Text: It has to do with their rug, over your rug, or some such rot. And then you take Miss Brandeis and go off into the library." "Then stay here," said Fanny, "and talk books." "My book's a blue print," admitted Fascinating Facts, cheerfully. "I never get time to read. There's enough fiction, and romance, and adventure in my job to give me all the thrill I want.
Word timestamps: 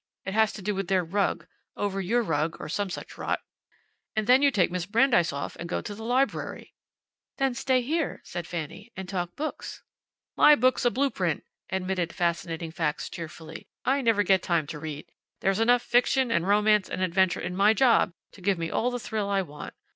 It 0.25 0.33
has 0.33 0.51
to 0.53 0.63
do 0.63 0.73
with 0.73 0.87
their 0.87 1.03
rug, 1.03 1.45
over 1.77 2.01
your 2.01 2.23
rug, 2.23 2.57
or 2.59 2.67
some 2.67 2.89
such 2.89 3.19
rot. 3.19 3.39
And 4.15 4.25
then 4.25 4.41
you 4.41 4.49
take 4.49 4.71
Miss 4.71 4.87
Brandeis 4.87 5.31
and 5.31 5.69
go 5.69 5.77
off 5.77 5.85
into 5.85 5.93
the 5.93 6.03
library." 6.03 6.73
"Then 7.37 7.53
stay 7.53 7.83
here," 7.83 8.19
said 8.23 8.47
Fanny, 8.47 8.91
"and 8.97 9.07
talk 9.07 9.35
books." 9.35 9.83
"My 10.35 10.55
book's 10.55 10.85
a 10.85 10.89
blue 10.89 11.11
print," 11.11 11.43
admitted 11.69 12.13
Fascinating 12.15 12.71
Facts, 12.71 13.11
cheerfully. 13.11 13.67
"I 13.85 14.01
never 14.01 14.23
get 14.23 14.41
time 14.41 14.65
to 14.73 14.79
read. 14.79 15.05
There's 15.41 15.59
enough 15.59 15.83
fiction, 15.83 16.31
and 16.31 16.47
romance, 16.47 16.89
and 16.89 17.03
adventure 17.03 17.39
in 17.39 17.55
my 17.55 17.75
job 17.75 18.11
to 18.31 18.41
give 18.41 18.57
me 18.57 18.71
all 18.71 18.89
the 18.89 18.97
thrill 18.97 19.29
I 19.29 19.43
want. 19.43 19.75